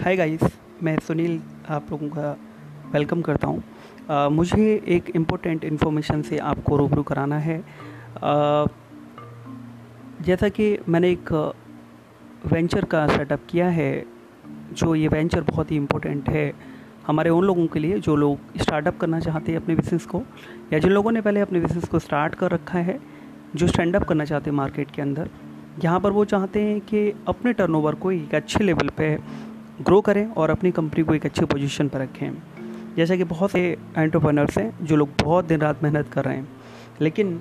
[0.00, 0.40] Hi guys
[0.82, 2.30] मैं सुनील आप लोगों का
[2.92, 8.68] वेलकम करता हूँ। मुझे एक इम्पोर्टेंट इन्फॉर्मेशन से आपको रूबरू कराना है। uh,
[10.26, 11.32] जैसा कि मैंने एक
[12.46, 14.04] वेंचर का सेटअप किया है
[14.72, 16.52] जो ये वेंचर बहुत ही इम्पोर्टेंट है
[17.06, 20.22] हमारे उन लोगों के लिए जो लोग स्टार्टअप करना चाहते हैं अपने बिज़नेस को
[20.72, 22.98] या जिन लोगों ने पहले अपने बिज़नेस को स्टार्ट कर रखा है
[23.54, 25.30] जो स्टैंड अप करना चाहते हैं मार्केट के अंदर।
[25.84, 29.16] यहाँ पर वो चाहते हैं कि अपने टर्नओवर को एक अच्छे लेवल पे
[29.80, 32.32] ग्रो करें और अपनी कंपनी को एक अच्छी पोजीशन पर रखें।
[32.96, 33.60] जैसा कि बहुत से
[33.98, 36.48] एंटरप्रेनर्स हैं जो लोग बहुत दिन रात मेहनत कर रहे हैं,
[37.00, 37.40] लेकिन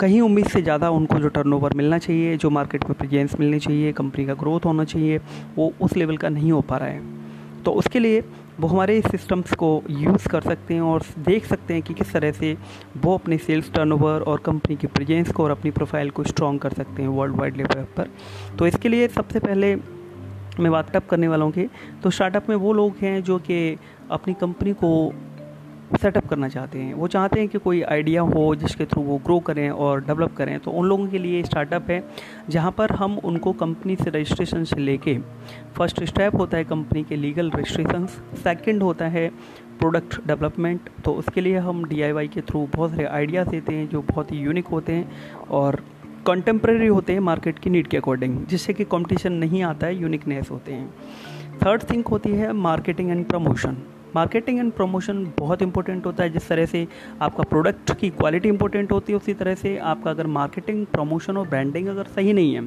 [0.00, 3.92] कहीं उम्मीद से ज़्यादा उनको जो टर्नओवर मिलना चाहिए, जो मार्केट में प्रेजेंस मिलनी चाहिए
[3.92, 5.20] कंपनी का ग्रोथ होना चाहिए,
[5.56, 8.22] वो उस लेवल का नहीं हो पा रहा है। तो उसके लिए
[8.60, 12.32] वो हमारे सिस्टम्स को यूज़ कर सकते हैं और देख सकते हैं कि किस तरह
[12.32, 12.56] से
[12.96, 16.72] वो अपने सेल्स टर्नओवर और कंपनी की प्रेजेंस को और अपनी प्रोफ़ाइल को स्ट्रॉन्ग कर
[16.72, 18.10] सकते हैं वर्ल्ड वाइड लेवल पर।
[18.58, 19.74] तो इसके लिए सबसे पहले
[20.60, 21.68] मैं बात करने वाला हूँ कि
[22.02, 23.76] तो स्टार्टअप में वो लोग हैं जो कि
[24.10, 24.90] अपनी कंपनी को
[26.02, 29.38] सेटअप करना चाहते हैं। वो चाहते हैं कि कोई आइडिया हो जिसके थ्रू वो ग्रो
[29.40, 32.02] करें और डेवलप करें। तो उन लोगों के लिए स्टार्टअप है,
[32.50, 35.16] जहाँ पर हम उनको कंपनी से रजिस्ट्रेशन से लेके
[35.76, 38.06] फ़र्स्ट स्टेप होता है कंपनी के लीगल रजिस्ट्रेशन
[38.42, 39.28] सेकंड होता है
[39.78, 44.02] प्रोडक्ट डेवलपमेंट तो उसके लिए हम डीआईवाई के थ्रू बहुत सारे आइडियाज़ देते हैं जो
[44.02, 45.82] बहुत ही यूनिक होते हैं और
[46.26, 50.50] कंटेम्प्रेरी होते हैं मार्केट की नीड के अकॉर्डिंग जिससे कि कंपटीशन नहीं आता है यूनिकनेस
[50.50, 53.76] होते हैं। थर्ड थिंग होती है marketing and promotion
[54.14, 56.86] marketing and promotion बहुत इंपॉर्टेंट होता है, जिस तरह से
[57.22, 61.48] आपका प्रोडक्ट की क्वालिटी इंपॉर्टेंट होती है, उसी तरह से आपका अगर मार्केटिंग प्रमोशन और
[61.48, 62.66] ब्रांडिंग अगर सही नहीं है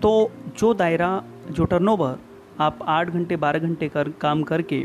[0.00, 2.18] तो जो दायरा, जो टर्नओवर
[2.60, 4.84] आप आठ घंटे, बारह घंटे कर, काम करके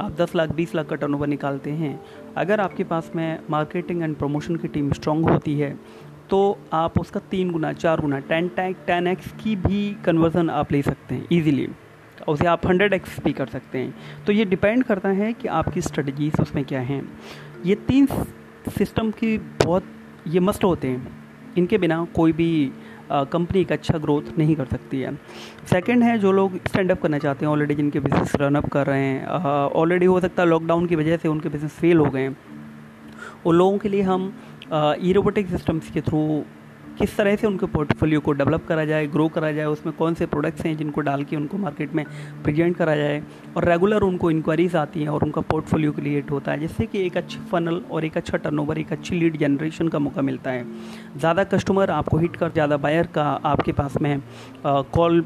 [0.00, 1.98] आप दस लाख, बीस लाख का टर्नओवर निकालते हैं,
[2.36, 5.76] अगर आपके पास में मार्केटिंग एंड प्रमोशन की टीम स्ट्रांग होती है
[6.32, 10.70] तो आप उसका तीन गुना, चार गुना टेन टैक टेन एक्स की भी कन्वर्जन आप
[10.72, 11.68] ले सकते हैं ईजिली
[12.28, 15.80] उसे आप हंड्रेड एक्स भी कर सकते हैं। तो ये डिपेंड करता है कि आपकी
[15.82, 17.02] स्ट्रेटजीज उसमें क्या हैं।
[17.66, 18.06] ये तीन
[18.68, 19.84] सिस्टम की बहुत,
[20.28, 22.50] ये मस्ट होते हैं। इनके बिना कोई भी
[23.12, 25.14] कंपनी एक अच्छा ग्रोथ नहीं कर सकती है।
[25.70, 28.86] सेकंड है, जो लोग स्टैंड अप करना चाहते हैं ऑलरेडी जिनके बिज़नेस रन अप कर
[28.86, 29.26] रहे हैं
[29.74, 32.28] ऑलरेडी हो सकता है लॉकडाउन की वजह से उनके बिज़नेस फेल हो गए
[33.46, 34.32] उन लोगों के लिए हम
[34.72, 36.42] ई रोबोटिक सिस्टम्स के थ्रू
[36.98, 40.26] किस तरह से उनके पोर्टफोलियो को डेवलप करा जाए ग्रो करा जाए, उसमें कौन से
[40.26, 42.04] प्रोडक्ट्स हैं जिनको डाल के उनको मार्केट में
[42.44, 43.22] प्रेजेंट करा जाए
[43.56, 47.16] और रेगुलर उनको इंक्वायरीज आती हैं और उनका पोर्टफोलियो क्रिएट होता है, जिससे कि एक
[47.16, 50.64] अच्छी फनल और एक अच्छा टर्नओवर एक अच्छी लीड जनरेशन का मौका मिलता है।
[51.16, 54.20] ज़्यादा कस्टमर आपको हिट कर, ज़्यादा बायर का आपके पास में
[54.66, 55.24] कॉल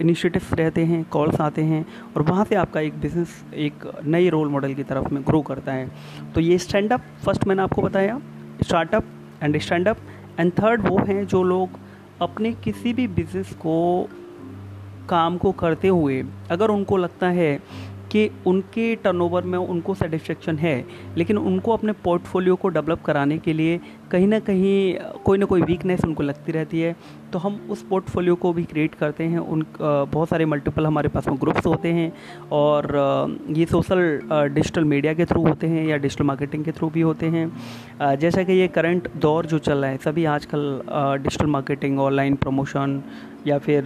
[0.00, 1.84] इनिशिएटिव्स रहते हैं कॉल्स आते हैं
[2.16, 5.72] और वहाँ से आपका एक बिज़नेस एक नए रोल मॉडल की तरफ़ में ग्रो करता
[5.72, 5.88] है।
[6.34, 8.20] तो ये स्टैंड अप फ़र्स्ट मैंने आपको बताया।
[8.62, 9.04] Startup
[9.42, 9.96] and stand up
[10.40, 11.78] and third वो हैं जो लोग
[12.22, 14.08] अपने किसी भी बिज़नेस को,
[15.08, 17.58] काम को करते हुए, अगर उनको लगता है
[18.10, 20.84] कि उनके टर्नओवर में उनको सेटिस्फेक्शन है,
[21.16, 24.94] लेकिन उनको अपने पोर्टफोलियो को डेवलप कराने के लिए कहीं ना कहीं,
[25.24, 26.94] कोई ना कोई वीकनेस उनको लगती रहती है।
[27.32, 31.28] तो हम उस पोर्टफोलियो को भी क्रिएट करते हैं। उन बहुत सारे मल्टीपल हमारे पास
[31.28, 32.12] में ग्रुप्स होते हैं
[32.52, 32.88] और
[33.56, 34.00] ये सोशल
[34.54, 38.42] डिजिटल मीडिया के थ्रू होते हैं या डिजिटल मार्केटिंग के थ्रू भी होते हैं। जैसा
[38.42, 40.80] कि ये करंट दौर जो चल रहा है, सभी आजकल
[41.22, 43.02] डिजिटल मार्केटिंग ऑनलाइन प्रमोशन
[43.46, 43.84] या फिर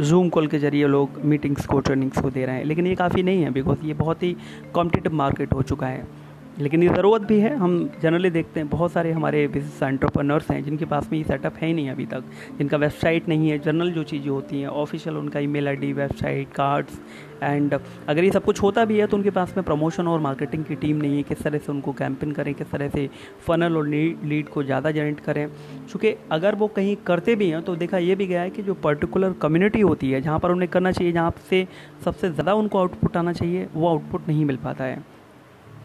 [0.00, 3.22] जूम कॉल के ज़रिए लोग मीटिंग्स को ट्रेनिंग्स को दे रहे हैं। लेकिन ये काफ़ी
[3.22, 4.36] नहीं है बिकॉज़ ये बहुत ही
[4.74, 6.06] कॉम्पिटिटिव मार्केट हो चुका है।
[6.56, 7.72] लेकिन ये ज़रूरत भी है। हम
[8.02, 11.66] जनरली देखते हैं, बहुत सारे हमारे बिज़नेस एंटरप्रेन्योर्स हैं, जिनके पास में ये सेटअप है
[11.66, 12.24] ही नहीं अभी तक।
[12.58, 17.00] जिनका वेबसाइट नहीं है जनरल जो चीज़ें होती हैं ऑफिशियल उनका email ID website cards
[17.42, 20.64] and अगर ये सब कुछ होता भी है तो उनके पास में प्रमोशन और मार्केटिंग
[20.64, 23.08] की टीम नहीं है। किस तरह से उनको कैंपेन करें, किस तरह से
[23.46, 25.48] फनल और लीड को ज़्यादा जनरेट करें।
[25.88, 28.74] चूँकि अगर वो कहीं करते भी हैं तो देखा ये भी गया है कि जो
[28.76, 31.66] पर्टिकुलर कम्युनिटी होती है, जहाँ पर उन्हें करना चाहिए, जहाँ से
[32.04, 35.02] सबसे ज़्यादा उनको आउटपुट आना चाहिए, वो आउटपुट नहीं मिल पाता है।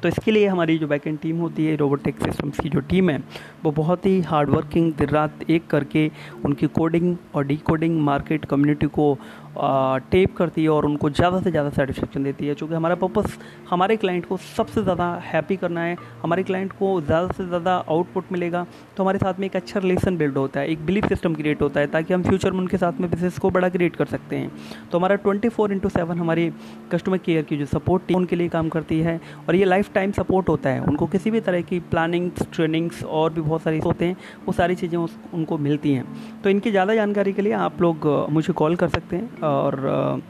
[0.03, 3.09] तो इसके लिए हमारी जो बैक एंड टीम होती है रोबोटिक सिस्टम्स की जो टीम
[3.09, 3.17] है,
[3.63, 6.11] वो बहुत ही हार्ड वर्किंग दिन रात एक करके
[6.45, 7.59] उनकी कोडिंग और डी
[7.89, 9.18] मार्केट कम्युनिटी को
[9.56, 13.38] टेप करती है और उनको ज़्यादा से ज़्यादा सेटिस्फेक्शन देती है। क्योंकि हमारा पर्पस
[13.69, 18.31] हमारे क्लाइंट को सबसे ज़्यादा हैप्पी करना है, हमारे क्लाइंट को ज़्यादा से ज़्यादा आउटपुट
[18.31, 18.66] मिलेगा
[18.98, 21.80] तो हमारे साथ में एक अच्छा रिलेशन बिल्ड होता है, एक बिलीफ सिस्टम क्रिएट होता
[21.80, 24.51] है, ताकि हम फ्यूचर में उनके साथ में बिज़नेस को बड़ा क्रिएट कर सकते हैं।
[24.92, 26.50] तो हमारा ट्वेंटी फोर इंटू सेवन हमारी
[26.92, 30.12] कस्टमर केयर की जो सपोर्ट टीम उनके लिए काम करती है और ये लाइफ टाइम
[30.12, 34.06] सपोर्ट होता है। उनको किसी भी तरह की प्लानिंग्स ट्रेनिंग्स और भी बहुत सारी होते
[34.06, 34.16] हैं,
[34.46, 36.06] वो सारी चीज़ें उनको मिलती हैं।
[36.44, 40.21] तो इनकी ज़्यादा जानकारी के लिए आप लोग मुझे कॉल कर सकते हैं। और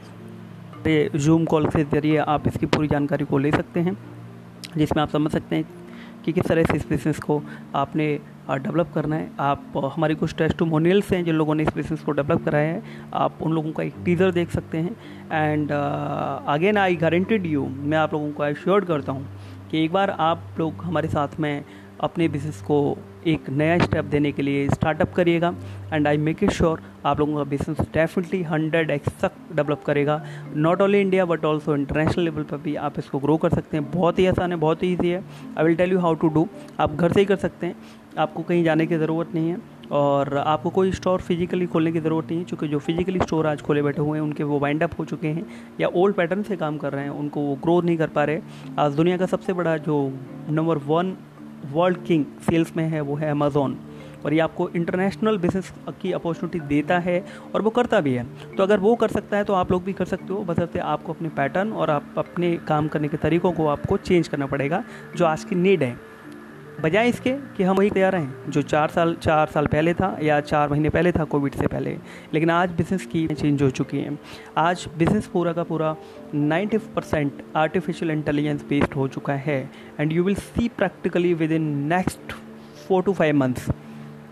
[0.84, 3.96] पे जूम कॉल के ज़रिए आप इसकी पूरी जानकारी को ले सकते हैं,
[4.76, 5.64] जिसमें आप समझ सकते हैं
[6.24, 7.42] कि किस तरह से इस बिज़नेस को
[7.74, 8.18] आपने
[8.50, 12.44] डेवलप करना है। आप हमारी कुछ टेस्टोमोनियल्स हैं जिन लोगों ने इस बिज़नेस को डेवलप
[12.44, 12.82] कराया है।
[13.14, 14.96] आप उन लोगों का एक टीज़र देख सकते हैं
[15.32, 19.26] and again I guaranteed you मैं आप लोगों को एश्योर्ड करता हूँ
[19.70, 21.64] कि एक बार आप लोग हमारे साथ में
[22.00, 22.80] अपने बिज़नेस को
[23.26, 25.54] एक नया स्टेप देने के लिए स्टार्टअप करिएगा
[25.92, 30.22] and I make it sure आप लोगों का बिज़नेस डेफिनेटली हंड्रेड एक्स तक डेवलप करेगा।
[30.56, 33.90] Not only India but also international level पर भी आप इसको ग्रो कर सकते हैं।
[33.90, 35.22] बहुत ही आसान है, बहुत ही ईजी है।
[35.58, 36.48] I will tell you how to do
[36.80, 37.76] आप घर से ही कर सकते हैं।
[38.18, 39.56] आपको कहीं जाने की ज़रूरत नहीं है,
[39.90, 43.62] और आपको कोई स्टोर फिजिकली खोलने की ज़रूरत नहीं है, क्योंकि जो फिजिकली स्टोर आज
[43.62, 45.44] खोले बैठे हुए हैं, उनके वो वाइंड अप हो चुके हैं,
[45.80, 48.40] या ओल्ड पैटर्न से काम कर रहे हैं, उनको वो ग्रो नहीं कर पा रहे।
[48.78, 49.96] आज दुनिया का सबसे बड़ा जो
[50.50, 51.16] number one
[51.66, 53.78] world king sales में है, वो है अमेज़ोन
[54.24, 55.72] और ये आपको इंटरनेशनल बिज़नेस
[56.02, 57.24] की अपॉर्चुनिटी देता है
[57.54, 58.26] और वो करता भी है।
[58.56, 61.12] तो अगर वो कर सकता है तो आप लोग भी कर सकते हो। बसरते आपको
[61.12, 64.82] अपने पैटर्न और आप अपने काम करने के तरीक़ों को आपको चेंज करना पड़ेगा,
[65.16, 65.96] जो आज की नीड है।
[66.80, 70.40] बजाय इसके कि हम वही तैयार हैं, जो चार साल चार साल पहले था या
[70.40, 71.90] चार महीने पहले था कोविड से पहले।
[72.34, 74.18] लेकिन आज बिज़नेस की चेंज हो चुकी है।
[74.56, 75.96] आज बिज़नेस पूरा का पूरा
[76.34, 82.32] 90 परसेंट आर्टिफिशियल इंटेलिजेंस बेस्ड हो चुका है। And you will see practically within next
[82.88, 83.68] four to five months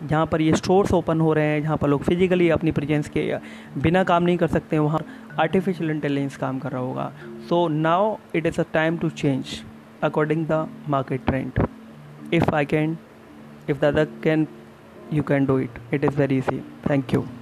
[0.04, 3.32] जहाँ पर ये स्टोर्स ओपन हो रहे हैं, जहाँ पर लोग फिजिकली अपनी प्रेजेंस के
[3.78, 5.00] बिना काम नहीं कर सकते, वहाँ
[5.40, 7.12] आर्टिफिशियल इंटेलिजेंस काम कर रहा होगा।
[7.48, 9.62] So now it is a time to change
[10.02, 11.67] according the market trend
[12.30, 12.96] if i can
[13.66, 14.46] if the other can
[15.10, 15.70] you can do it.
[15.90, 16.62] It is very easy.
[16.86, 17.37] Thank you